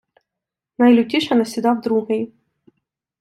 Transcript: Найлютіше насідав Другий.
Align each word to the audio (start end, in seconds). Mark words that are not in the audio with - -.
Найлютіше 0.77 1.35
насідав 1.35 1.81
Другий. 1.81 2.33